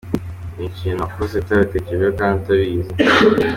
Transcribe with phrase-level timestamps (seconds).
[0.55, 2.91] Ni ikintu wakoze utabitekerejeho kandi utabizi.